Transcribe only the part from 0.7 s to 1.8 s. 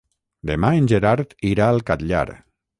en Gerard irà